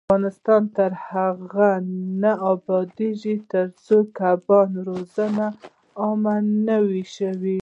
افغانستان 0.09 0.61
تر 0.77 0.91
هغو 1.07 1.71
نه 2.21 2.31
ابادیږي، 2.53 3.35
ترڅو 3.51 3.97
د 4.05 4.09
کبانو 4.17 4.79
روزنه 4.89 5.45
عامه 6.01 6.35
نشي. 6.65 7.43